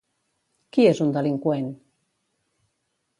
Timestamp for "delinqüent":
1.17-1.69